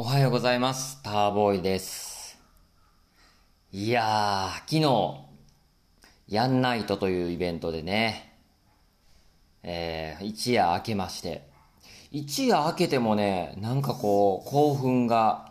[0.00, 1.02] おはようございます。
[1.02, 2.38] ターボーイです。
[3.72, 5.24] いやー、昨日、
[6.28, 8.32] ヤンナイトというイベントでね、
[9.64, 11.48] えー、一夜明けまして、
[12.12, 15.50] 一夜明けてもね、なんかこう、興奮が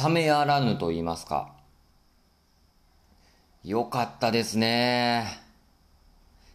[0.00, 1.52] 冷めやらぬと言いますか。
[3.64, 5.26] よかったですね。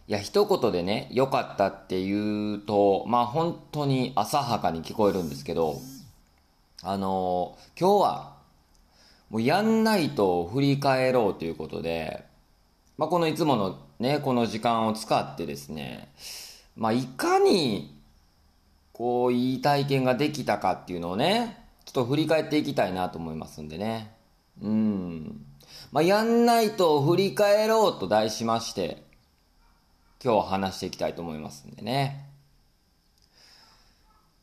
[0.06, 5.82] いや、一言でね、良かったって言うと、まあ本当に浅はかに聞こえるんですけど、
[6.82, 8.36] あのー今日は、
[9.30, 12.24] もうやんないと振り返ろうということで、
[12.96, 16.12] まあこのいつものね、この時間を使ってですね、
[16.76, 17.98] まあいかに、
[18.92, 24.12] こう、いい体験ができたかっていうのをね、ちょっと振り返っていきたいなと思いますんでね。
[24.62, 25.44] うん。
[25.90, 29.02] まあやんないと振り返ろうと題しまして、
[30.22, 32.28] 今日話していきたいと思いますんでね。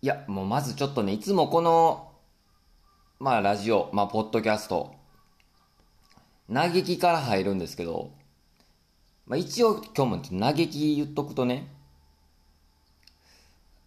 [0.02, 2.12] いや、もうまずちょっとね、いつもこの、
[3.18, 4.94] まあラジオ、まあポッドキャスト、
[6.54, 8.12] 嘆きから入るんですけど、
[9.26, 11.72] まあ一応今日も嘆き言っとくとね、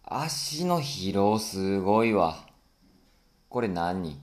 [0.03, 2.37] 足の疲労すごいわ。
[3.49, 4.19] これ何？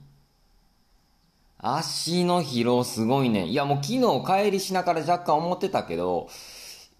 [1.57, 3.45] 足の疲労すごいね。
[3.47, 6.29] いやもう昨日帰りしながら若干思ってたけど、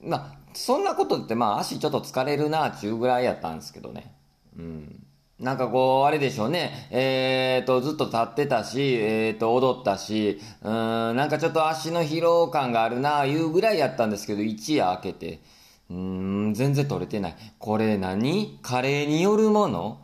[0.02, 4.16] まあ、そんなことってまあ足ちょっと疲れるな、ちゅうぐらいやったんですけどね。
[4.58, 5.04] うん。
[5.40, 6.88] なんかこう、あれでしょうね。
[6.90, 15.42] えーと、ずっと立ってたし、えーと、踊ったし、うん、なんかちょっと足の疲労感があるな、いうぐらいやったんですけど、一夜明けて、
[15.92, 17.36] うん、全然取れてない。
[17.60, 18.58] これ何？
[18.64, 20.02] 加齢によるもの？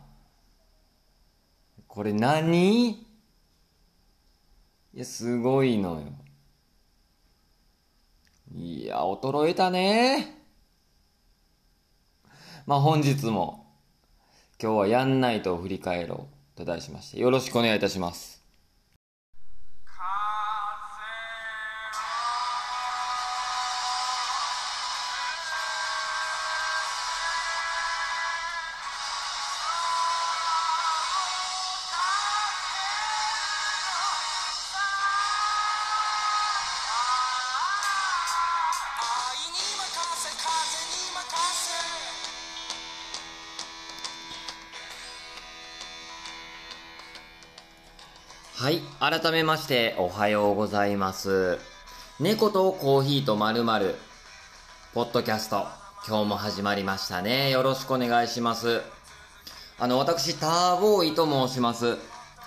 [1.88, 2.90] これ何？
[2.90, 3.06] い
[4.94, 6.02] や、すごいのよ。
[8.54, 10.38] いや、衰えたね。
[12.66, 13.63] まあ本日も、
[14.62, 18.43] 今日はやんないと振り返ろうと題しまして、よろしくお願いいたします。
[49.00, 51.58] 改めまして、おはようございます。
[52.20, 53.96] 猫とコーヒーとまるまる、
[54.94, 55.66] ポッドキャスト、
[56.06, 57.50] 今日も始まりましたね。
[57.50, 58.82] よろしくお願いします。
[59.78, 61.96] あの、私、ターボーイと申します。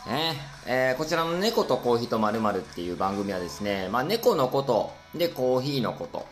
[0.07, 6.25] ね、えーこちらの猫とコーヒーとまるまるっていう番組はですね、まあ、猫のこと、で、コーヒーのこと、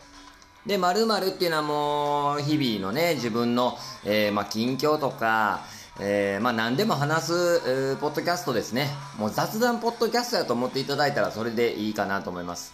[0.65, 5.61] で、〇〇っていうのはもう、日々のね、自分の、えーまあ、近況とか、
[5.99, 7.33] えーまあ、何でも話す、
[7.65, 8.89] えーポッドキャストですね。
[9.17, 12.73] もう雑談ポッドキャストやと思っていただいたらそれでいいかなと思います。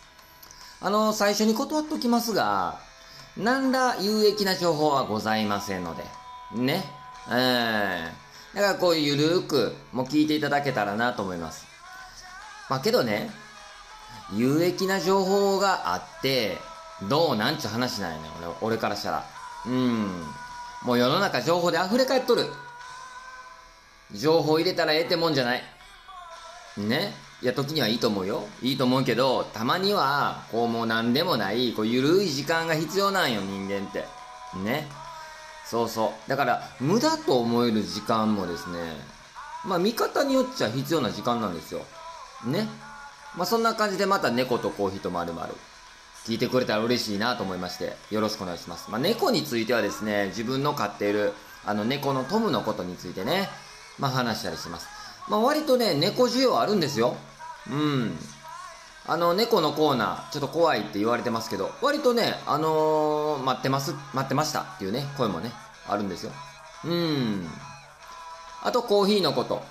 [0.82, 2.80] あの、最初に断っておきますが、
[3.38, 6.04] 何ら有益な情報はございませんので、
[6.56, 6.84] ね。
[7.30, 11.66] えーだからこうゆるーく、もう聞いていただけたらなと思います。
[12.70, 13.30] まあけどね、
[14.34, 16.58] 有益な情報があって、
[17.08, 18.24] どうなんちゅう話なんやね、
[18.62, 19.26] 俺、俺からしたら。
[19.68, 20.26] うん。
[20.84, 22.52] もう世の中情報で溢れ返っとる。
[24.14, 25.64] 情報入れたらええってもんじゃない。
[26.78, 27.14] ね？
[27.42, 28.48] いや、時にはいいと思うよ。
[28.62, 34.06] いいと思うけど、たまには、こうもう何でもない、こうゆるい時間が必要なんよ、人間って。
[34.64, 34.88] ね？
[35.66, 36.30] そうそう。
[36.30, 38.78] だから、無駄と思える時間もですね、
[39.66, 41.82] まあ見方によっちゃ必要な時間なんですよ。
[42.46, 42.68] ね？
[43.36, 45.56] まあそんな感じでまた猫とコーヒーとまるまる。
[46.26, 48.92] 聞いてくれたら嬉しいなと思いまして、よろしくお願いします。
[48.92, 51.34] まあ、猫についてはですね、自分の飼っている、
[51.66, 53.50] あの、猫のトムのことについてね、
[54.00, 54.88] まあ、話したりします。
[55.28, 57.16] まあ、割とね、猫需要あるんですよ。
[57.70, 58.18] うん。
[59.08, 65.52] あの、猫のコーナー、ちょっと怖いって言われてますけど、割とね、あのー待ってます、待ってましたっていうね、声もね、
[65.88, 66.32] あるんですよ。
[66.86, 67.48] うん。
[68.64, 69.64] あと、コーヒーのこと。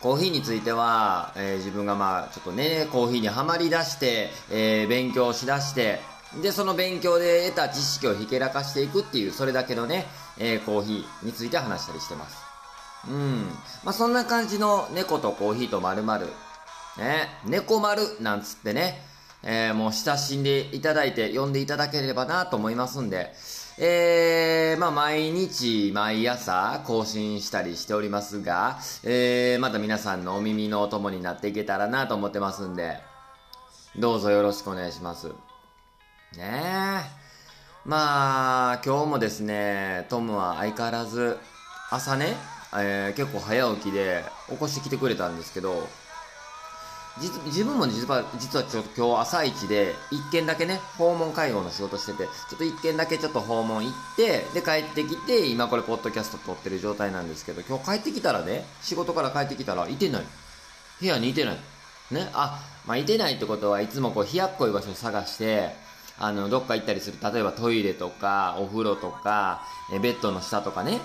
[0.00, 6.00] コーヒーについては、えー自分がまあ、ちょっとね、コーヒーにはまり出して、えー勉強しだして、
[6.42, 10.06] で、その勉強で得た知識をひけらかしていくっていう、それだけのね、
[10.38, 12.51] えーコーヒーについて話したりしてます。
[13.08, 13.48] うん。
[13.84, 16.26] まあ、そんな感じの猫とコーヒーとまるまる。
[16.98, 19.00] ね、猫丸なんつってね、
[19.42, 23.32] えーもう親しんでいただいて、呼んでいただければなと思いますんで、
[23.78, 32.98] えー、まあ毎日、毎朝更新したりしておりますが、えー、また皆さんのお耳のお供になっていけたらなと思ってますんで、
[33.96, 35.28] どうぞよろしくお願いします。
[35.28, 35.32] ね
[36.38, 37.22] え。
[37.84, 41.38] まあ、今日もですね、トムは相変わらず、
[41.90, 42.36] 朝ね、
[42.74, 45.88] えー結構早起きで起こしてきてくれたんですけど
[47.18, 60.22] 自分も実は実はちょっと今日朝一で1件だけね訪問介護の仕事しててちょっと1件だけちょっと訪問行ってで帰ってきて今これポッドキャスト撮ってる状態なんですけど今日帰ってきたらね仕事から帰ってきたらいてない。
[61.00, 61.56] 部屋にいてない。
[62.12, 65.70] ねあまあいてないってことはいつもこう冷やっこい場所探して
[66.18, 67.18] あのどっか行ったりする。
[67.22, 70.98] 例えばトイレとかお風呂とかえベッドの下とかね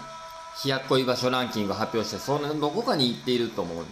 [0.63, 3.86] 冷やっこい場所ランキング発表してそのどこかに行っていると思う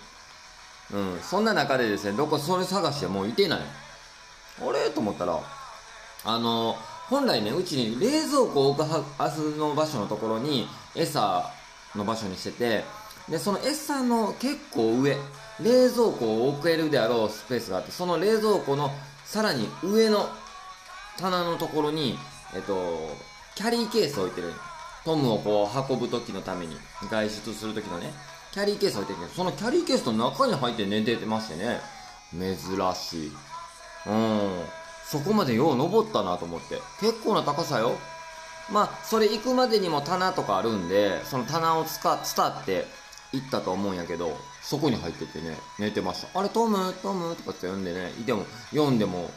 [0.94, 3.60] うん、そんな中でですね、どこそれ探してもういてない。
[3.60, 4.92] あれ？
[4.92, 5.40] と思ったら、
[6.24, 6.76] あの、
[7.10, 11.52] 本来ね、うちに冷蔵庫を置くはずの場所のところに、餌
[11.96, 12.84] の場所にしてて、
[13.28, 15.18] で、その餌の結構上、
[15.60, 18.92] 冷蔵庫を置けるであろうスペースがあって、その冷蔵庫の
[19.24, 20.30] さらに上の
[21.18, 22.20] 棚のところに、
[22.54, 23.10] えっと、
[23.56, 24.54] キャリーケースを置いてる。
[25.06, 26.76] トムをこう運ぶ時のために、
[27.10, 28.12] 外出する時のね、
[28.52, 31.80] キャリーケース置いてるけど、そのキャリーケースの中に入って寝ててましてね、
[32.34, 32.58] 珍
[32.96, 33.32] しい。
[34.08, 34.66] うん。
[35.06, 36.82] そこまでよう登ったなと思って。
[37.00, 37.96] 結構な高さよ。
[38.72, 42.88] まあ、それ行くまでにも棚とかあるんで、その棚を使っ伝って
[43.32, 46.40] 行ったと思うんやけど、そこに入っててね、寝てました。
[46.40, 46.94] あれ、トム？
[47.04, 47.36] トム？
[47.36, 49.30] とかって呼んでね、いても、読んでも、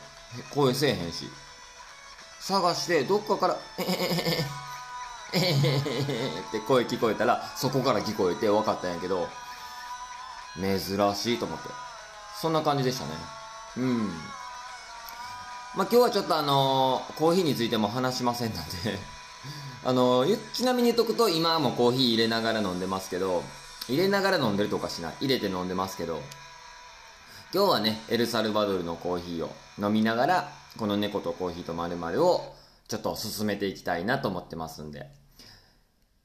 [0.55, 1.29] 声せえへんし。
[2.41, 3.95] 探して、どっかから、えへへへ
[4.41, 4.68] へ。
[5.33, 9.29] えへへへって声聞こえたら、そこから聞こえて分かったんやけど、
[10.57, 11.69] 珍しいと思って。
[12.41, 13.11] そんな感じでしたね。
[13.77, 14.09] うん。
[15.77, 18.99] まあ、今日はちょっとあのーコーヒーについても話しませんので
[19.85, 23.45] あのーちなみに言っとくと、今はもうコーヒー入れながら飲んでますけど、
[23.89, 25.15] 入れながら飲んでるとかしない。
[25.21, 26.23] 入れて飲んでますけど、
[27.55, 32.58] 今日はね、エルサルバドルのコーヒーを飲みながら、この猫とコーヒーとまるを
[32.89, 35.11] ちょっと進めていきたいなと思ってますんで、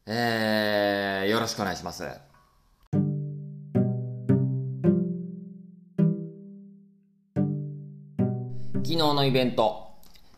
[0.06, 2.06] えー、よろしくお願いします。
[8.76, 9.90] 昨日のイベント、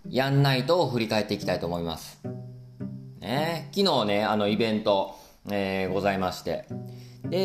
[0.09, 2.19] やんないとを振り返っていきたいと思います。
[3.19, 5.15] ね、昨日ね、あのイベント、
[5.51, 6.67] えーございまして。
[7.29, 7.37] で、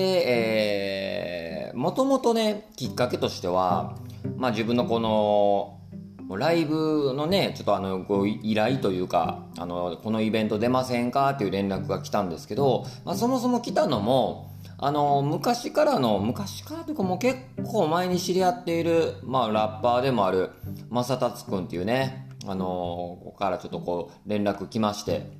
[1.68, 3.94] えー、もともとね、きっかけとしては、
[4.36, 5.79] まあ自分のこの、
[6.36, 11.30] ライブのね、ちょっとあの、ご依頼というか、あの、このイベント出ませんか？
[11.30, 20.50] っていう連絡が来たんですけど、まあそもそも来たのも、あの、昔からの、昔からというかもう結構前に知り合っている、まあラッパーでもある、
[20.88, 25.38] まさたつくんっていうね、あの、ここからちょっとこう、連絡来まして、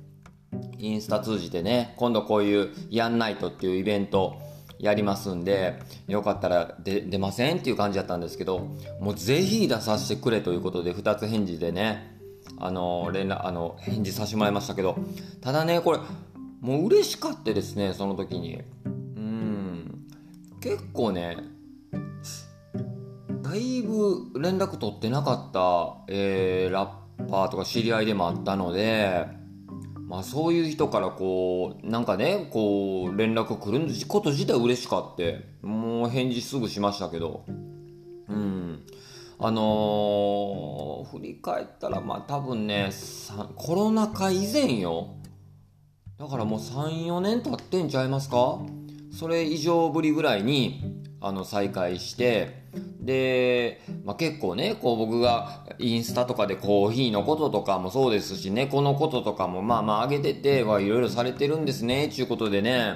[0.77, 4.37] インスタ通じてね、今度こういうやんないとっていうイベント
[4.81, 8.67] やりますんで、よかったら出出ませんっていう感じだったんですけど、
[8.99, 12.17] もうぜひ出させてくれということで、二つ返事でね、
[12.57, 14.97] あの、連絡、あの、返事させてもらいましたけど、
[15.39, 15.99] ただね、これ、
[16.61, 18.59] もう嬉しかったですね、その時に。
[18.85, 18.89] う
[19.19, 20.07] ん。
[20.59, 21.37] 結構ね、
[23.43, 26.87] だいぶ連絡取ってなかった、えー、ラ
[27.19, 29.27] ッパーとか知り合いでもあったので、
[30.11, 37.45] まあそういう人からこう、なんかね、こう、連絡来ること自体嬉しかって、もう返事すぐしましたけど、
[38.27, 38.83] うん。
[39.39, 42.89] あのー振り返ったら、まあ多分ね、
[43.55, 45.15] コロナ禍以前よ。
[46.19, 48.59] だからもう3、4年経ってんちゃいますか？
[49.17, 52.63] それ以上ぶりぐらいに、あの、再会して、
[52.99, 62.95] で、まあ、結構ね、こう僕がインスタとかでコーヒーのこととかもそうですし、猫のこととかもまあまあ上げてて、はいろいろされてるんですね、ちゅうことでね、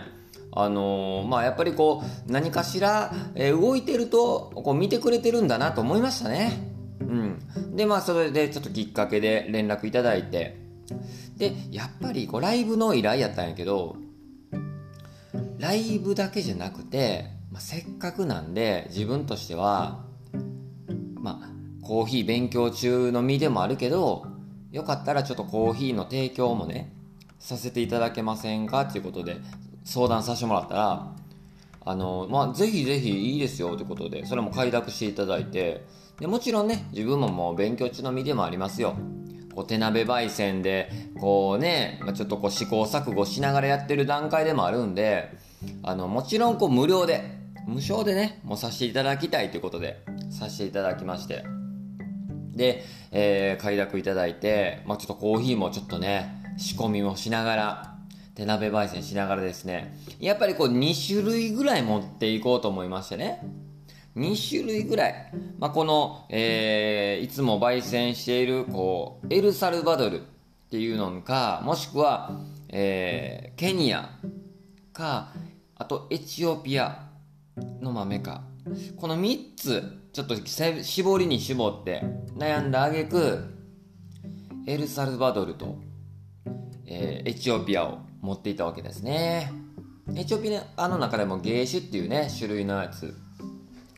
[0.51, 6.71] あのーまあやっぱりこう、何かしら、えー動いてると、こう見てくれてるんだなと思いましたね。
[7.01, 7.75] うん。
[7.75, 10.57] で、まあそれでちょっときっかけで連絡いただいて、
[11.37, 13.97] で、やっぱりこうライブの依頼やったんやけど、
[15.59, 20.03] ライブだけじゃなくて、まあ、せっかくなんで自分としては、
[21.13, 21.49] まあ、
[21.81, 24.25] コーヒー勉強中の身でもあるけど、
[24.73, 26.91] よかったらちょっとコーヒーの提供もね、
[27.39, 28.81] させていただけませんか？
[28.81, 29.37] っていうことで
[29.85, 31.15] 相談させてもらったら、
[31.85, 35.85] あの、まあ、ぜひぜひいいですよということで、それも快諾していただいて、
[36.19, 38.97] で、もちろんね、自分ももう勉強中の身でもありますよ。
[39.55, 45.31] こう手鍋焙煎で、こうね、まあ、ちょっとこう試行錯誤しながらやってる段階でもあるんで、
[45.83, 47.33] あの、もちろんこう無料で、
[47.67, 51.43] 無償でね、もうさせていただきたいということで、させていただきまして。
[52.53, 57.95] で、えー、快諾いただいて、まあちょっとコーヒーもちょっとね、仕込みもしながら、
[58.35, 63.41] 手鍋焙煎しながらですね、やっぱりこう2種類ぐらい持っていこうと思いましてね。
[64.15, 65.31] 2種類ぐらい。
[65.59, 70.23] まあ、この、えー、いつも焙煎している、こう、エルサルバドルっ
[70.69, 74.09] ていうのか、もしくは、えー、ケニア
[74.93, 75.33] か、
[75.75, 77.04] あとエチオピア
[77.81, 78.43] の豆か。
[78.97, 79.83] この3つ
[80.13, 82.03] ちょっと絞りに絞って
[82.35, 83.53] 悩んだ挙句
[84.67, 85.77] エルサルバドルと、
[86.87, 89.51] えーエチオピアを持っていたわけですね。
[90.15, 93.15] エチオピアの中でも芸酒っていうね種類のやつ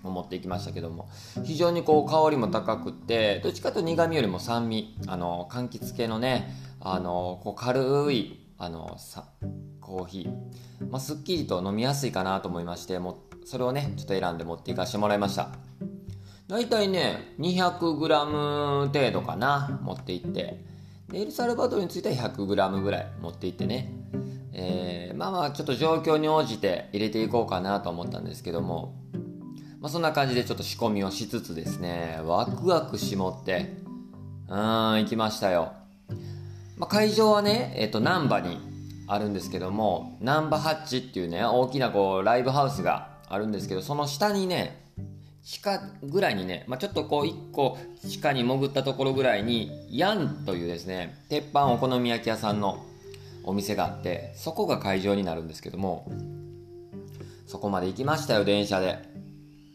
[0.04, 1.10] を持っていきましたけども
[1.44, 6.50] 非常にこう香りも高くてどっちかと苦味よりも酸味あの柑橘系のね
[6.80, 9.26] あのこう軽いあのさ
[9.82, 15.50] コーヒー、まあ、すっきりと飲みやすいかなと思いましてもうそれをねちょっと選んで持っていかせてもらいました。
[16.48, 20.66] だいたいね 200g 程度かな持っていって。
[21.08, 23.90] でエルサルバドルについては 100g ぐらい持っていってね。
[24.52, 28.96] えーまあまあちょっと状況に応じて入れていこうかなと思ったんですけども。
[29.80, 33.78] まあ、そんな感じでちょっと仕込みをしつつですね、ワクワク絞って、
[34.48, 35.74] うーん、行きましたよ。
[36.78, 38.58] まあ、会場はね、えっ、と、難波に
[39.08, 44.84] あるんですけども、難波ハッチっていうね、大きなこう、ライブハウスがあるんですけど、その下にね、
[45.44, 52.84] 地下ぐらいにね、まあ、ちょっとこう、一個地下に潜ったところぐらいに、ヤンというですね、鉄板お好み焼き屋さんの
[53.44, 56.12] お店があって、そこが会場になるんですけども、
[57.46, 59.00] そこまで行きましたよ、電車で。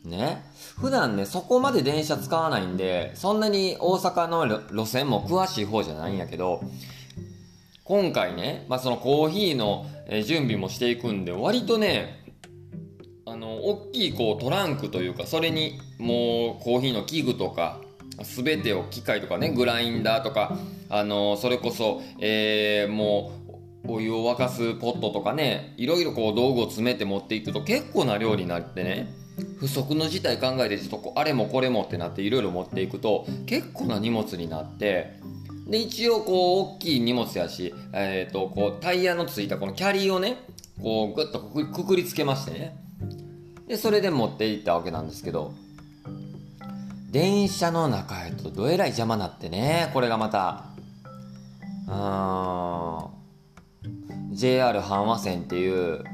[0.04, 0.42] ね。
[0.78, 6.62] 普段ね、そこまで電車使わないんで、そんなに大阪の路線も詳しい方じゃないんやけど、
[7.85, 9.87] 今回ね、まあ、そのコーヒーの
[10.25, 12.22] 準備もしていくんで、割とね、
[13.33, 17.81] あの、大きいこうトランクというか、それにもうコーヒーの器具とか、
[18.23, 20.57] すべてを機械とかね、グラインダーとか、
[20.91, 23.33] あの、それこそ、えーも
[23.85, 29.12] う、お湯を沸かすポットとかね、いろいろこう道具を詰めて持っていくと結構な量になってね、
[29.59, 35.15] 不測の事態考えてちょっとあれもこれもってなっていろいろ持っていくと結構な荷物になって
[35.67, 40.45] で一応こう大きい荷物やし、えー、とこうタイヤのついたこのキャリーをね
[40.81, 42.77] こうグッとくくりつけましてね
[43.73, 45.55] でそれで持っていったわけなんですけど
[47.11, 50.67] 電車の中へとどえらい邪魔なってねこれがまた。
[51.88, 54.35] うーん。
[54.35, 56.05] JR 阪和線っていう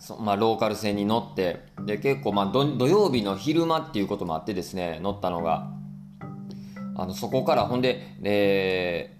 [0.00, 5.70] そまあ、ローカル線に乗ってで結構、まあ、ど土曜日の昼間っていうこともあってですね乗ったのが。
[6.96, 9.16] あのそこからほんで、え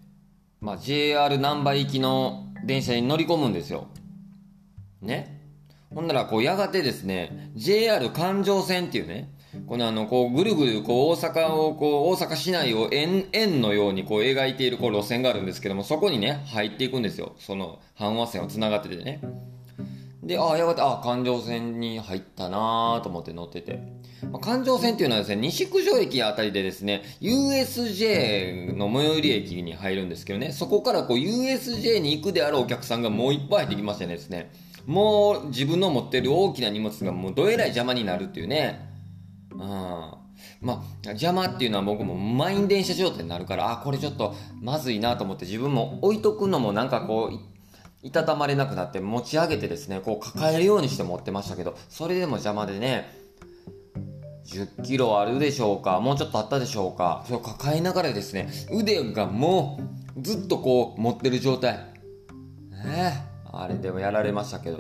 [0.61, 3.87] ーまあ、JR 難波行きの電車に乗り込むんですよ。
[5.01, 5.40] ね。
[5.95, 9.31] ほんならこうやがてですね JR 環状線っていうね
[9.67, 19.21] このあのこうぐるぐるこう大阪をこう大阪市内を円円のようにこう描いているこう路線があるんですけどもそこにね入っていくんですよその阪和線をつながっててね
[20.23, 23.83] で、ああ、やがて、ああ、環状線に入ったなーと思って乗ってて。
[24.31, 34.53] まあ、環状線っていうのはですね、西九条駅あたりでですね、USJ の最寄り駅に入るんですけどね、そこからこう USJ に行くであるお客さんがもういっぱい入ってきましてですね、
[34.87, 38.89] もう自分の持ってる大きな荷物がもうどえらい邪魔になるっていうね。
[39.53, 39.59] うん。
[39.59, 47.51] まあ、邪魔っていうのは僕も満員電車状態になるから、あ、これちょっとまずいなと思って自分も置いとくのもなんかこう、
[48.03, 53.15] いたたまれなくなって持ち上げてですね、こう抱えるようにして持ってましたけど、それでも邪魔でね、
[54.47, 59.79] 10キロあるでしょうかもうちょっとあったでしょうかそれを抱えながらですね、腕がも
[60.17, 61.75] うずっとこう持ってる状態。
[61.75, 61.85] ね
[62.87, 64.79] え、あれでもやられましたけど。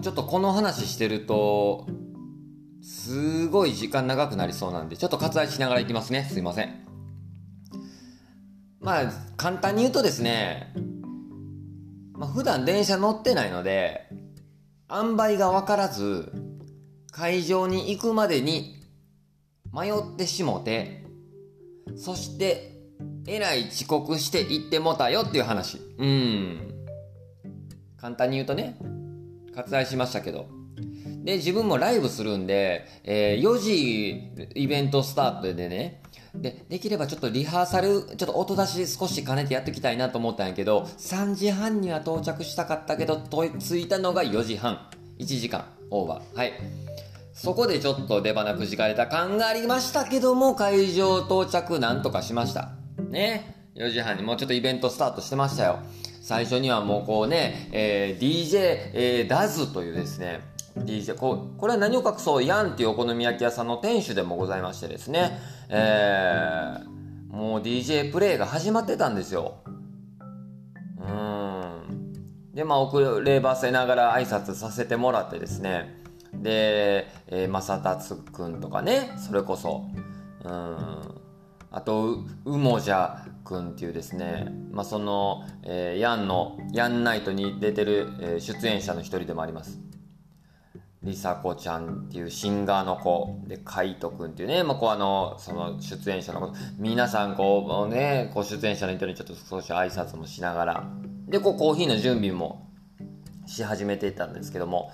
[0.00, 1.86] ちょっとこの話してると、
[2.82, 6.28] すごい時間長くなりそうなんで、ちょっと割愛しながらいきますね。
[6.30, 6.84] すいません。
[8.80, 10.74] まあ、簡単に言うとですね、
[12.12, 14.10] まあ、普段電車乗ってないので、
[14.90, 16.32] 塩梅が分からず、
[17.10, 18.84] 会場に行くまでに
[19.72, 21.06] 迷ってしもて、
[21.96, 22.73] そして、
[23.26, 25.78] えらい遅刻して行ってもたよっていう話。
[25.98, 26.86] うん。
[27.96, 28.76] 簡単に言うとね、
[29.54, 30.46] 割愛しましたけど。
[31.24, 36.02] で、自分もライブするんで、えー4時イベントスタートでね、
[36.34, 44.90] で、できればちょっとリハーサル、ちょっと音出し少し兼ねてやっていきたいなと思ったんやけど、3時半には到着したかったけど、と着いたのが4時半。
[45.18, 46.36] 1時間オーバー。
[46.36, 46.52] はい。
[47.32, 52.72] そこでちょっと出花くじかれた感がありましたけども、会場到着なんとかしました。
[53.14, 53.70] ね。
[53.76, 55.78] 4時半にもうちょっとイベントスタートしてましたよ。
[56.20, 58.58] 最初にはもうこうね、えー DJ、
[58.92, 60.40] えーダズというですね、
[60.76, 65.38] DJ、ここれは何を隠そう、ヤンっていうお好み焼き屋さんの店主でもございましてですね、
[65.70, 66.94] えー
[67.34, 69.56] もう DJ プレイが始まってたんですよ。
[71.00, 72.52] うん。
[72.54, 76.00] で、まあ、遅ればせながら挨拶させてもらってですね、
[76.32, 79.84] で、えー、正達くんとかね、それこそ、
[80.44, 81.13] うん。
[81.76, 89.80] あとううもじゃくんっていうですね、まあ、その、えーヤンのヤンナイトに出てる、えー出演者の一人でもあります。
[91.02, 93.40] りさこちゃんっていうシンガーの子。
[93.48, 96.52] でカイトくんっていうね、まあ、こうあのその出演者の子。
[96.78, 100.84] 皆さんこうねこう出演者の人にちょっと少し挨拶もしながら。
[101.26, 102.70] でこうコーヒーの準備も
[103.46, 104.92] し始めていたんですけども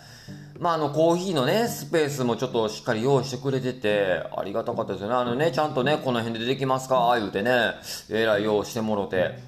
[0.61, 7.17] まああのコーヒーのねスペースもちょっとしっかり用意してくれててありがたかったですよねあのねちゃんとねこの辺でできますか？
[7.19, 7.73] 言うてね
[8.11, 9.39] えらい用意してもろて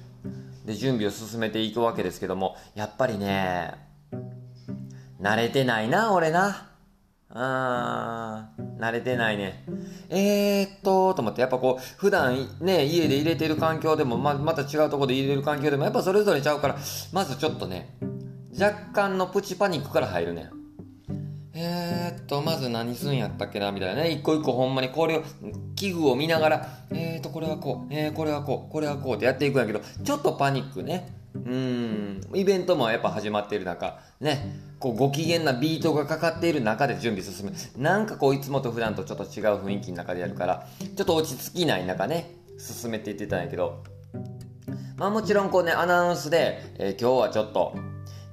[0.65, 3.75] で準備を進めていくわけですけどもやっぱりね
[5.21, 6.69] 慣れてないな、俺な。
[7.29, 9.63] あー、慣れてないね。
[10.09, 16.75] えーっと、と思って、やっぱこう、普段ね、家で入れてる環境でも、ま、また違うところで入れる環境でも、やっぱそれぞれちゃうから、
[17.13, 17.97] まずちょっとね、
[18.59, 20.49] 若干のプチパニックから入るね。
[21.55, 24.11] えーっと、まず何すんやったっけな、みたいなね。
[24.11, 25.23] 一個一個ほんまにこれを、
[25.75, 31.23] 器具を見ながら、えーっと、これはこう、えー、これはこう、これはこうってやっていくんやけど、ちょっとパニックね。
[31.35, 37.53] うん、イベントもやっぱ始まっている中、ね、こうご機嫌なビートがかかっている中で準備進む。
[37.81, 43.83] なんかこういつもと普段とちょっと違う雰囲気の中でやるから、ちょっと落ち着きない中ね、進めていってたんやけど、
[44.95, 47.75] まあもちろんこうね、アナウンスで、えー今日はちょっと、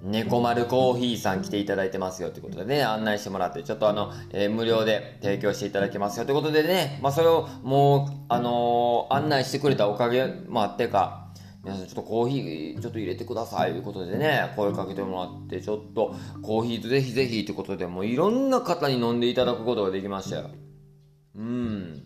[0.02, 11.28] 猫丸コーヒーさん来ていただいてますよということでね、案内してもらって、ちょっとあの、えー無料で提供していただけますよということでね、まあそれをもう、あのー案内してくれたおかげもあってか、
[11.62, 20.50] 皆さんちょっとコーヒーちょっと入れてくださいということでね、声かけてもらって、ちょっとコーヒーぜひぜひということで、もういろんな方に飲んでいただくことができましたよ。
[21.36, 22.04] うん。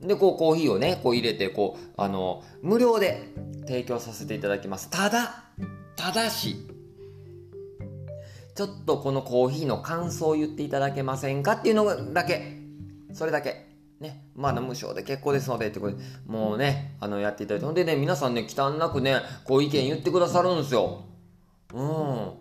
[0.00, 3.34] で、こう、コーヒーをね、こう入れて、こう、あの、無料で
[3.66, 4.88] 提供させていただきます。
[4.88, 5.44] ただ、
[5.96, 6.56] ただし、
[8.58, 12.58] ちょっとこのコーヒーの感想を言っていただけませんかっていうのだけ。
[13.12, 13.68] それだけ。
[14.00, 14.24] ね。
[14.34, 17.66] まあ、無償で結構ですので、ってことで、もうね、あの、やっていただいて。
[17.66, 21.04] ほんでね、皆さんね、忌憚なくね、こう意見言ってくださるんですよ。
[21.72, 22.32] うん。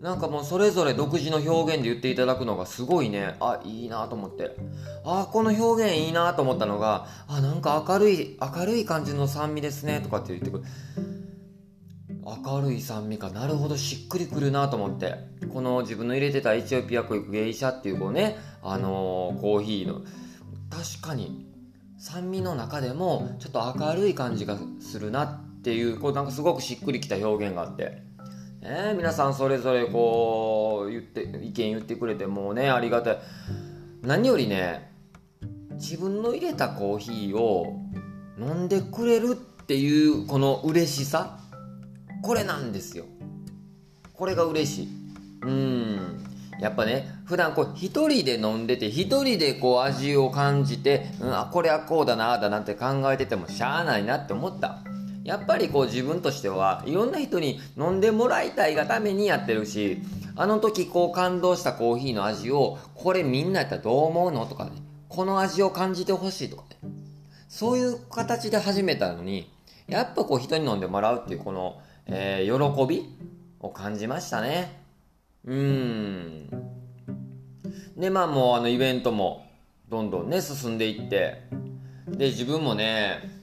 [0.00, 4.56] なんかもうそれぞれ独自の表現で言っていただくのがすごいね、あ、いいなと思って。
[5.04, 10.64] あ、この表現いいなと思ったのが、あ、なんか明るい、明るい感じの酸味ですね、とかって言ってくる。
[12.26, 13.30] 明るい酸味か。
[13.30, 15.14] なるほどしっくりくるなと思って。
[15.52, 20.00] この自分の入れてたエチオピアコイクゲイシャっていうこうねあのーコーヒーの。
[20.68, 21.46] 確かに
[21.98, 28.02] 酸味の中でもちょっと明るい感じがするなっていうこうなんかすごくしっくりきた表現があって、
[28.60, 33.18] ね、皆さんそれぞれこう言って意見言ってくれてもうねありがたい。
[34.02, 34.90] 何よりね
[35.74, 37.80] 自分の入れたコーヒーを
[38.38, 41.38] 飲んでくれるっていうこの嬉しさ。
[42.26, 43.04] これなんですよ。
[44.12, 44.88] これが嬉しい。
[45.42, 46.24] うん。
[46.58, 54.82] やっぱね普段こう一人で飲んでて一人でこう味を感じて、うん、あこれはこうだなあだなって考えててもしゃあないなって思った。
[55.22, 59.98] やっぱりこう自分としてはいろんな人に飲んでもらいたいがためにやってるし
[60.34, 64.72] あの時こう感動したコーヒーの味をこれみんなやったらどう思うのとかね
[65.08, 66.76] この味を感じてほしいとかね。
[67.48, 69.48] そういう形で始めたのに
[69.88, 73.04] やっぱこう人に飲んでもらうっていうこの、えー喜び
[73.60, 74.82] を感じましたね。
[75.44, 76.50] うん。
[77.96, 79.46] でまあもうあのイベントも
[79.88, 81.42] どんどんね進んでいって。
[82.08, 83.34] で自分もね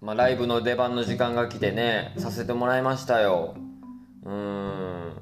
[0.00, 3.54] まあ、ライブの出番の時間が来てねさせてもらいましたよ。
[4.24, 5.12] うん。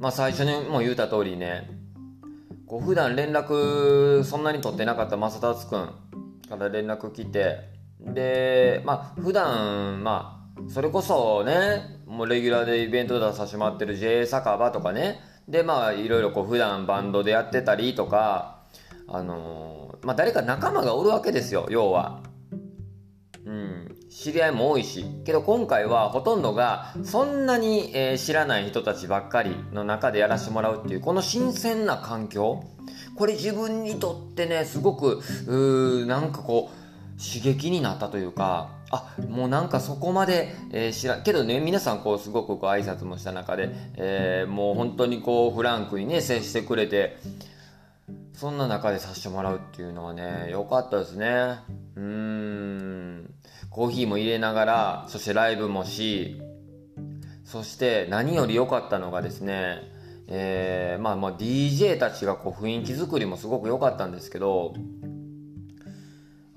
[0.00, 1.68] まあ最初にも言うた通りね
[2.66, 5.90] こう普段連絡そんなに取ってなかった正達くん
[6.48, 7.58] から連絡来て
[8.00, 15.20] でまあ普段まあそれこそねもうレギュラーでイベント出させてもらってる JA 酒場とかね。
[15.48, 18.62] でまあいろいろこう普段バンドでやってたりとか
[19.06, 22.22] あのーまあ誰か仲間がおるわけですよ要は。
[23.44, 25.04] うん、知り合いも多いし。
[25.24, 32.62] けど今回はほとんどがそんなに、えー知らない人たちばっかりの中でやらせてもらうっていうこの新鮮な環境。
[33.16, 47.18] これ自分にとってねすごくうなんかこう刺激になったというかあもうなんかそこまで、えー知らけどね皆さんこうすごくこう挨拶もした中で、えーもう本当にこうフランクにね接してくれて
[48.38, 51.56] そんな中でさせてもらうっていうのはね、良かったですね。
[51.96, 53.34] うん。
[53.68, 56.40] コーヒーも入れながら、そしてライブもし、
[57.44, 59.80] そして何より良かったのがですね、
[60.28, 64.72] えー、まあまあ DJ たちがこう雰囲気作りもすごく良かったんですけど、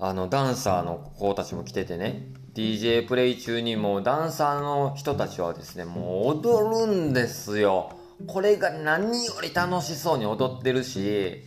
[0.04, 7.96] あのダンサーの子たちも来ててね、DJ プレイ中にもうダンサーの人たちはですね、もう踊るんですよ。
[8.26, 11.44] これが何より楽しそうに踊ってるし、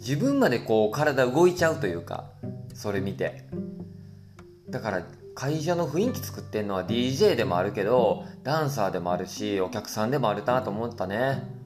[0.00, 2.24] 自分までこう体動いちゃうというか
[2.74, 3.44] それ見て
[4.68, 5.02] だから
[5.34, 11.59] 会場の雰囲気作ってんのは DJ でもあるけどダンサーでもあるしお客さんでもあるなと思ったね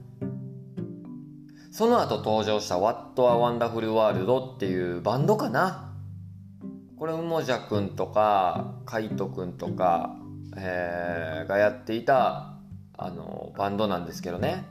[1.75, 5.91] その後登場した What a Wonderful World っていうバンドかな。
[6.97, 10.15] これうもじゃくんとかかいとくんとか、
[10.55, 12.53] えーがやっていた
[12.97, 14.63] あのバンドなんですけどね。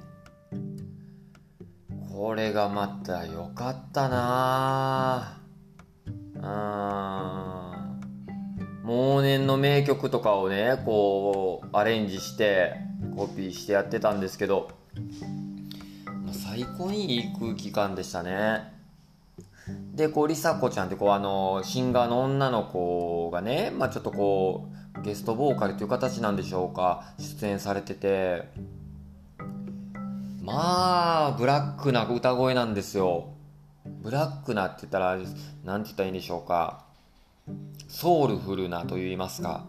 [2.11, 5.43] これがまた良かったな。
[6.40, 7.87] あ
[8.83, 12.77] うん往年の名曲とかをねこうアレンジして
[13.14, 14.71] コピーしてやってたんですけど。
[14.97, 15.34] まあ
[16.35, 18.73] 最高にいい空気感でしたね。
[19.94, 24.68] でこう梨紗子ちゃんってこうあのシンガーの女の子がね、まあ、ちょっとこ
[24.99, 28.49] うゲストボーカルという形なんでしょうか出演されてて。
[30.42, 33.31] まあブラックな歌声なんですよ。
[33.87, 36.85] ブラックなって言ったらなんて言ったらいいんでしょうか。
[37.88, 39.64] ソウルフルなと言いますか。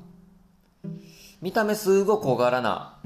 [1.41, 2.97] 見た目すごい小柄な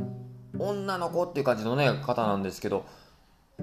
[0.57, 2.85] 女の子っていう感じのね方なんですけど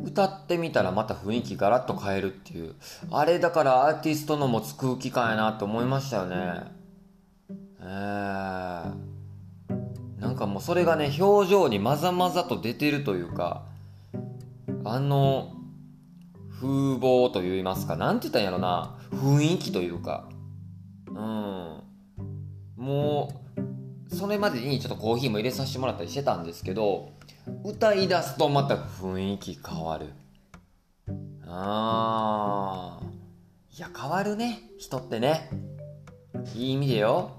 [0.05, 2.75] 歌ってみたらまた雰囲気ガラッと変えるっていう。
[3.11, 6.63] あれだからアーティストの持つ空気感やなって思いましたよね。
[7.81, 8.95] えー、
[10.21, 13.65] なんかもうそれがね表情にまざまざと出てるというか
[14.85, 15.53] あの
[16.61, 18.99] 風貌と言いますかなんて言ったんやろな。
[19.13, 20.29] 雰囲気というか。
[21.09, 21.83] うん。
[22.77, 23.43] も
[24.11, 27.11] うそれまでにちょっとコーヒーも入れさせてもらったりしてたんですけど
[27.65, 30.13] 歌い出すとまた雰囲気変わる。
[31.47, 33.07] あー。
[33.77, 34.63] いや変わるね。
[34.79, 35.51] 人ってね。
[36.55, 37.33] いい意味でよ。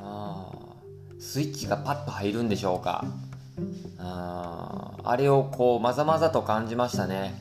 [0.00, 1.20] あー。
[1.20, 3.04] スイッチがパッと入るんでしょうか。
[3.98, 7.34] ああれをこうまざまざと感じましたね。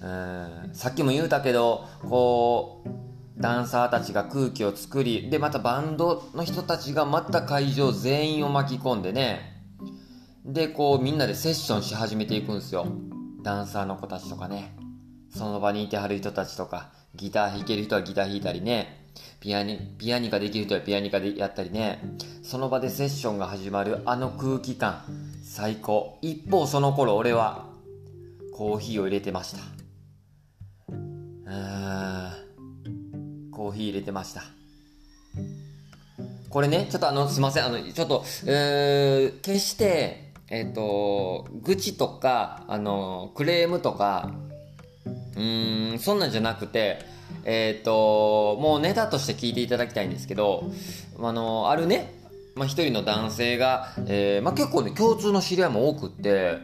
[0.00, 0.70] うん。
[0.72, 9.51] さっきも言うたけどこうダンサーたちが空気を作りでまたバンドの人たちがまた会場全員を巻き込んでね。
[10.44, 12.86] でこうみんなでセッションし始めていくんですよ。
[13.42, 14.76] ダンサーの子たちとかね。
[15.30, 19.08] その場にいてはる人たちとかギター弾ける人はギター弾いたりね。
[19.40, 22.00] ピアニピアニカできる人はピアニカでやったりね。
[22.42, 25.04] その場でセッションが始まるあの空気感
[25.44, 26.18] 最高。
[26.22, 27.66] 一方その頃俺は
[28.52, 29.58] コーヒーを入れてました。
[30.88, 33.50] うーん。
[33.52, 34.42] コーヒー入れてました。
[36.50, 44.30] これね、ちょっとあの、すいません、あの、ちょっと、えー、決して、えっ、と、愚痴とか、あの、クレームとか、
[45.34, 46.98] うーん、そんなんじゃなくて、
[47.46, 50.70] えっ、と、もうネタとして聞いていただきたいんですけど、
[51.18, 52.12] あの、あるね、
[52.54, 56.58] まあ、一人の男性が、えーまあ、結構ね、共通の知り合いも多くって、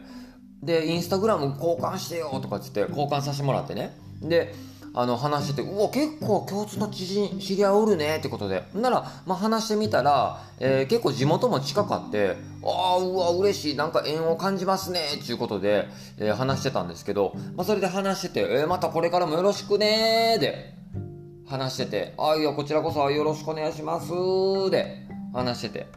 [0.61, 3.97] で、インスタグラム交換してよとかっつって交換させてもらってね。
[4.21, 4.53] で、
[4.93, 8.65] あの話してて、うわ、結構共通の知人、知り合いおるねってことで。
[8.75, 20.73] なら、まあ、話してみたら、えー結構地元も近かって、ああ、うわ、嬉しい、なんか縁を感じますねっていうことで、えー話してたんですけど、まあ、それで話してて、えーまたこれからもよろしくねーで、
[21.49, 24.11] 話してて、あいや、こちらこそよろしくお願いします
[24.69, 25.87] で、話してて。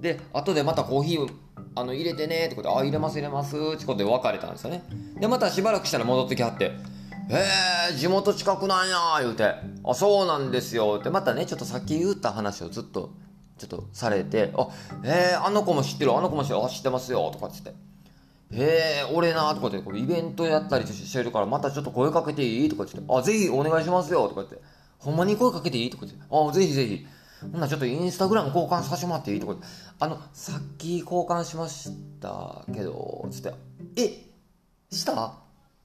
[0.00, 1.32] で、後でまたコーヒー
[1.74, 4.84] あの入れてねってことで、あ、入れます入れますってことで別れたんですよね。
[5.18, 6.72] で、またしばらくしたら戻ってきはって、
[7.30, 9.54] えー、地元近くなんや言うて、
[9.84, 13.14] あ、そうなんですよって、またね、ちょっとさっき言った話をずっと、
[13.66, 14.68] ちょっとされて、あ、
[15.04, 17.72] えー、あの子も知ってる、あの子も知ってる、あ、知ってますよとかっつって。
[18.54, 22.68] えー、俺なとかってこうイベントやったりしてるからまたちょっと声かけていい？
[22.68, 23.12] とか言って。
[23.12, 24.60] あぜひお願いしますよとかって。
[24.98, 25.90] ほんまに声かけていい？
[25.90, 26.22] とか言って。
[26.30, 27.06] あぜひぜひ。
[27.50, 29.40] ほんなちょっとインスタグラム交換させてもらっていい？
[29.40, 29.64] とかって。
[30.00, 33.54] あのさっき交換しましたけどつって。
[33.96, 34.26] え
[34.94, 35.26] した？
[35.28, 35.32] っ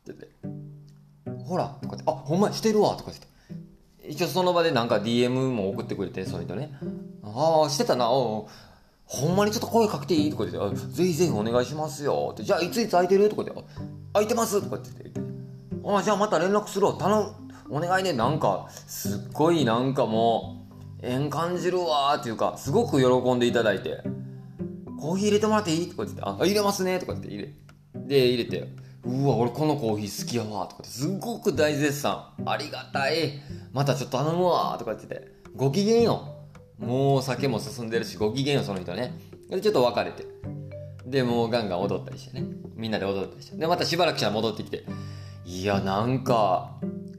[0.05, 1.45] て言って。
[1.45, 2.03] ほらとかって。
[2.05, 3.26] あほんまにしてるわとか言って。
[4.07, 6.71] 一応その場でなんか DM も送ってくれてその人ね。
[7.23, 8.09] ああしてたな。
[8.09, 8.47] お
[9.05, 10.59] ほんまにちょっと声かけていいとか言って。
[10.59, 12.31] あ、ぜひぜひお願いしますよ。
[12.33, 13.29] って、じゃあいついつ空いてる？
[13.29, 13.63] とか言って、あ
[14.13, 14.61] 空いてます。
[14.61, 15.21] とかって言って、
[15.85, 17.15] あじゃあまた連絡するわ、頼
[17.69, 20.67] む、お願いね、なんか、すっごいなんかも
[21.01, 24.03] う、縁感じるわーっていうか、すごく喜んでいただいて、
[24.99, 25.89] コーヒー入れてもらっていい？
[25.89, 26.99] とか言って、あ、入れますね。
[26.99, 27.29] とか言って。
[27.29, 27.53] 入れ、
[27.95, 28.67] で、入れて、
[29.05, 33.39] うわ、俺このコーヒー好きやわとかって、すっごく大絶賛、ありがたい、
[33.71, 36.35] またちょっと頼むわとか言ってて、ご機嫌よ。
[36.77, 39.13] もう酒も進んでるし、ご機嫌よ、その人ね。
[39.49, 40.25] で、ちょっと別れて。
[41.05, 42.47] で、もうガンガン踊ったりしてね。
[42.75, 43.57] みんなで踊ったりして。
[43.57, 44.85] で、またしばらくしたら戻ってきて。
[45.45, 46.75] いや、なんか、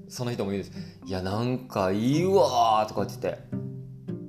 [0.09, 0.79] その人も言うんです。
[1.07, 3.39] いや、なんかいいわとか言ってて。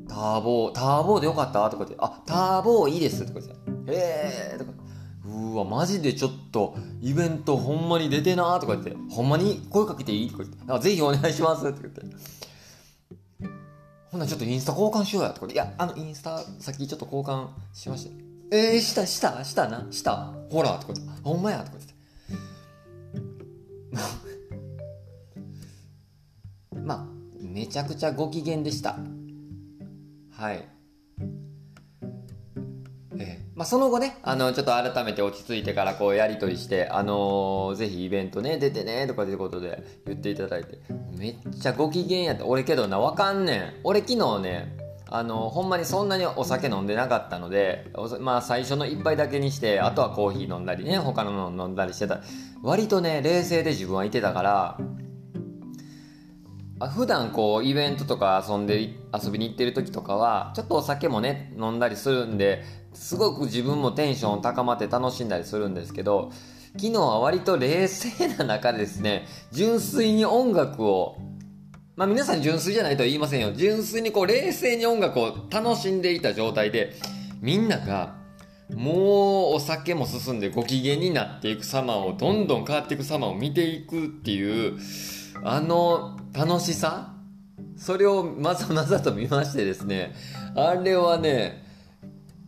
[0.08, 1.96] ターボー、ターボーでよかったとか言って。
[2.00, 3.94] あ、ターボーいいですとか言って。
[3.94, 4.79] へーとか。
[5.32, 12.02] うわマジでちょっとイベントほんまに出てなーとか言ってほんまに声かけていいとか言ってあぜひお願いしますって言って。
[14.12, 18.12] ほんならちょっとインスタ交換しようやとか言っていやあのインスタさっきちょっと交換しました
[18.52, 21.94] えー、したしたしたなしたほらとか言ってほんまやとか言って。
[26.82, 27.08] まあ
[27.40, 28.98] めちゃくちゃご機嫌でした。
[30.32, 30.79] はい。
[33.60, 40.80] まあ、その後ね、あの、ちょっと改めて落ち着いてからこうやりとりして、あのーぜひイベントね、出てね、とかいうことで言っていただいて、
[41.18, 42.46] めっちゃご機嫌やった。
[42.46, 43.74] 俺けどな、わかんねん。
[43.84, 44.78] 俺昨日ね、
[45.10, 52.22] あのほんまにそんなにお酒飲んでなかったので、おまあ最初の一杯だけにして、あとはコーヒー飲んだりね、他のもの飲んだりしてた。
[52.64, 55.09] 割とね、冷静で自分はいてたから、あ
[56.88, 62.64] 普段こうイベントとか遊んで遊びに行ってる時とかはちょっとお酒もね飲んだりするんで
[62.94, 66.32] すごく自分もテンション高まって楽しんだりするんですけど
[66.78, 71.18] 昨日は割と冷静な中でですね純粋に音楽を
[71.96, 73.52] まあ皆さん純粋じゃないとは言いませんよ。
[73.52, 76.94] 純粋にこう冷静に音楽を楽しんでいた状態で
[77.42, 78.16] みんなが
[78.74, 84.80] もうお酒も進んでご機嫌になっていく様をどんどん変わっていく様を見ていくっていう
[85.44, 87.14] あの楽しさ？
[87.78, 90.14] それをまざまざと見ましてですね
[90.56, 91.64] あれはね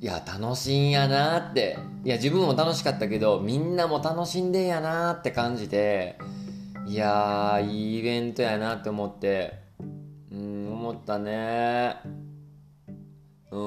[0.02, 1.78] いや楽しいんやなって。
[2.04, 6.18] いや自分も楽しかったけどみんなも楽しんでんやなって感じで
[6.88, 9.54] いやーいいイベントやなって思って
[10.32, 11.98] うん思ったね。
[13.52, 13.60] う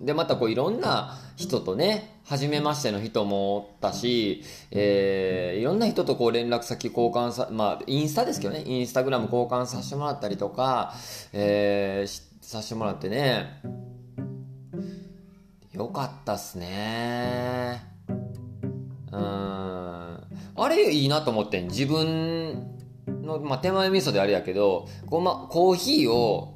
[0.00, 0.04] ん。
[0.04, 10.94] でまたこういろんな人とね初めましての人もおったし、えーいろんな人とこう連絡先交換さまあインスタですけどねインスタグラム交換させてもらったりとか、
[11.32, 13.62] えーしさせてもらってね。
[15.72, 17.82] よかったっすね。
[19.10, 19.18] うん。
[19.20, 21.68] あれいいなと思ってん。
[21.68, 22.76] 自分
[23.06, 26.54] の、まあ、手前味噌であれやけどこう、ま、コーヒーを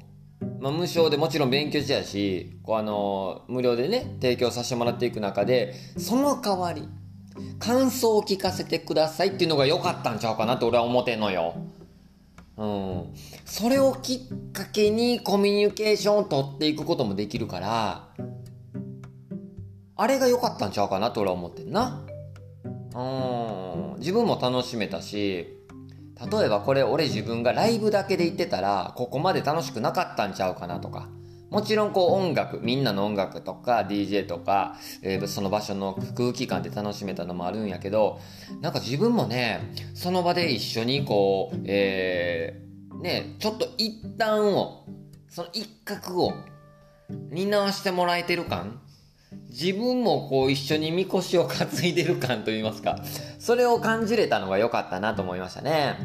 [0.59, 6.87] まあ、無償でもちろん勉強しやしこうあの無料でね提供させてもらっていく中でその代わり
[7.59, 11.55] 感想を聞かせてくださいっていうのが良かったんちゃうかなって俺は思ってんのよ。
[12.57, 13.13] うん、
[13.45, 18.07] それをきっかけにコミュニケーションを取っていくこともできるから
[19.95, 22.03] あれが良かったんちゃうかなって俺は思ってんな。
[22.95, 25.56] うん自分も楽しめたし
[26.19, 31.09] 例えばこれ俺自分がライブだけで行ってたらここまで楽しくなかったんちゃうかなとか。
[31.49, 38.19] もちろんこう音楽みんなの音楽とか DJ とか、えーその場所の空気感で楽しめたのもあるんやけど
[38.61, 44.85] なんか自分もねその場で一緒にこうえーねちょっと一旦を
[45.29, 46.33] その一角を
[47.31, 48.81] 担わしてもらえてる感
[49.49, 52.99] 自分もこう一緒にみこしを担いでる感といいますか
[53.39, 55.97] それを感じれたのが良かったなと思いましたね。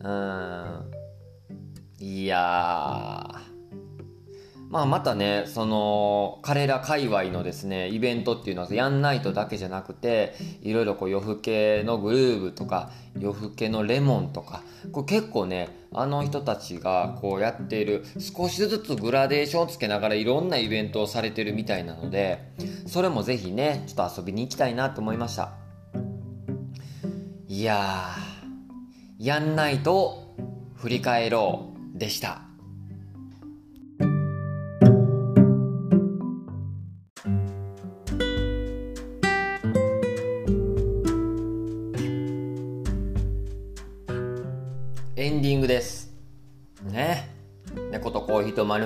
[0.00, 0.92] うん。
[1.98, 3.55] いやー。
[4.68, 22.52] まあまたねその彼ら界隈のですねイベントっていうのはやんないとだけじゃなくていろいろこう夜更けのグルーブとか夜更けのレモンとかこれ結構ねあの人たちがこうやっている少しずつグラデーションをつけながらいろんなイベントをされてるみたいなので
[22.86, 25.52] それもぜひねちょっと遊びに行きたいなと思いました。
[27.48, 30.34] いやーやんないと
[30.74, 32.45] 振り返ろうでした。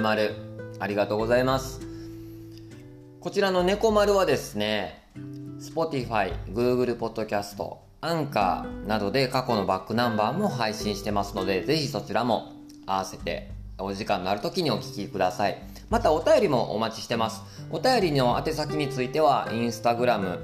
[0.01, 0.35] コーヒーとまるまる
[0.79, 1.81] ありがとうございます。
[3.21, 5.05] こちらの猫丸はですね
[5.61, 12.53] Spotify、Google Podcast、アンカーなどで過去のバックナンバーも配信してますのでぜひそちらも
[12.87, 15.63] 合わせてお時間のある時にお聞きください。
[15.91, 17.43] またお便りもお待ちしてます。
[17.71, 20.39] お便りの宛先については Instagram、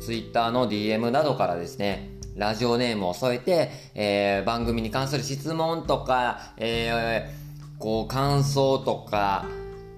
[0.00, 7.41] Twitter の DM などからですねラジオネームを添えて、えー番組に関する質問とか、えー
[7.82, 9.44] こう感想とか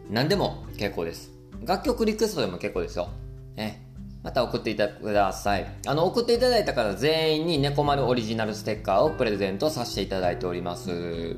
[0.08, 1.30] 何でも結構です。
[1.66, 3.10] 楽曲リクエストでも結構ですよ、
[3.56, 3.86] ね、
[4.22, 5.66] また送っていただください。
[5.86, 11.36] あの送っていただいた方全員に猫丸オリジナルステッカーをプレゼントさせていただいております。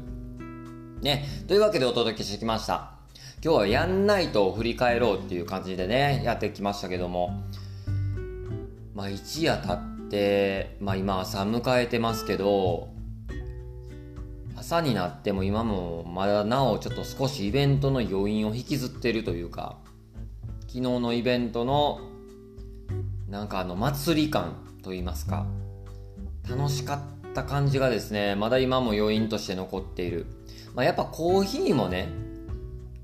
[1.03, 1.27] ね。
[1.49, 2.93] というわけでお届けしてきました。
[3.43, 7.43] 今日はやんないと振り返ろうっていう感じでねやってきましたけども。
[8.95, 12.95] まあ一夜経ってまあ今朝迎えてますけど
[14.67, 19.77] 朝になっても今もまだなおちょっと少しイベントの余韻を引きずってるというか
[20.63, 22.01] 昨日のイベントの
[23.31, 25.47] なんかあの祭り感と言いますか
[26.51, 30.27] 楽しかった感じがですねまだ今も余韻として残っている、
[30.75, 32.09] まあ、やっぱコーヒーもね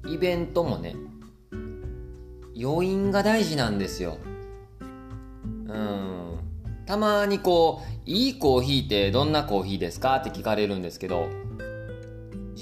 [0.09, 0.97] イベントもね
[2.61, 4.19] 余韻が大事なんですよ。
[5.41, 6.39] うん。
[6.87, 11.29] たまにこういいコーヒーってどんなコーヒーですかって聞かれるんですけど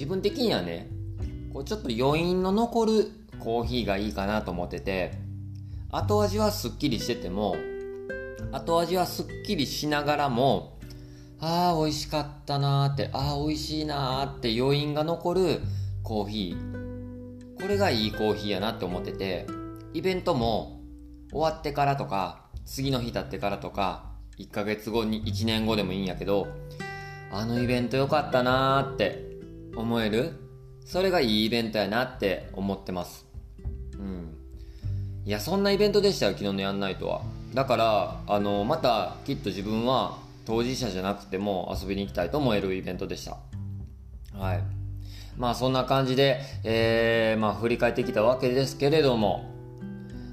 [0.00, 0.88] 自分的にはね
[1.52, 5.12] こうちょっと余韻の残るコーヒーがいいかなと思ってて
[5.90, 7.54] 後味はすっきりしてても
[8.50, 10.78] 後味はすっきりしながらも
[11.38, 15.60] ああ美味しかったなーってああ美味しいなーって余韻が残る
[16.02, 17.60] コーヒー。
[17.60, 19.46] これがいいコーヒーやなって思ってて
[19.92, 20.80] イベントも
[21.30, 24.06] 終わってからとか次の日経ってからとか
[24.38, 26.48] 1ヶ月後に1年後でもいいんやけど
[27.30, 29.29] あのイベント良かったなーって
[29.76, 30.32] 思える
[30.84, 33.26] それがいいイベントやなって思ってます。
[33.94, 34.36] うん。
[35.24, 37.22] いやそんなイベントでしたよ昨日のやんないとは。
[37.54, 43.36] だからあのまたきっと自分は当事者じゃなくても遊びに行きたいと思えるイベントでした。
[44.36, 44.62] はい。
[45.36, 49.48] まあそんな感じで、えー、まあ振り返ってきたわけですけれども。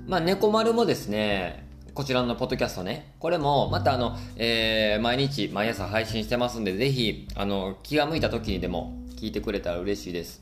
[0.08, 3.16] まあ猫丸もですねこちらのポッドキャストね。
[3.18, 10.42] これも、またあの、えー、毎日、毎朝配信してますんで、ぜひ、あの、気が向いた時にでも聞いてくれたら嬉しいです。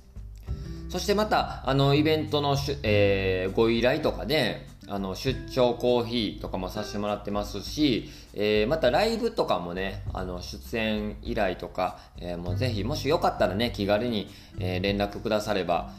[0.90, 15.92] そしてまた、あの、イベントのしゅ、えー、ご依頼とかで、あの、出張コーヒーとかもさせてもらってますし、えー、またライブとかもね、あの、出演依頼とか、えー、もうぜひ、もしよかったらね、気軽に、えー、連絡くだされば、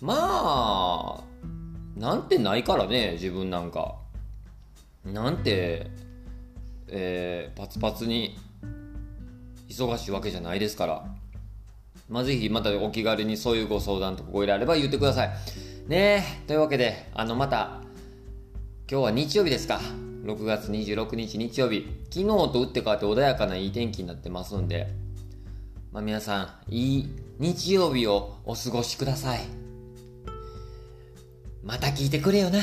[0.00, 0.14] ま
[1.20, 1.24] あ、
[1.98, 3.96] なんてないからね、自分なんか。
[5.04, 5.88] なんて、
[6.88, 8.36] えー、パツパツに
[9.68, 11.13] 忙しいわけじゃないですから。
[12.08, 15.30] まあ、ぜひまたお気軽にそういうご相談とかご依頼あれば言ってください。
[15.88, 17.80] ねえ、というわけで、あの、また、
[18.90, 19.80] 今日は日曜日ですか。
[20.24, 21.86] 6月26日日曜日。
[22.10, 24.88] 昨日と打って変わって穏やかないい天気になってますんで、
[25.92, 29.40] まあ、皆さん、いい日曜日をお過ごしください。
[31.62, 32.58] また聞いてくれよな。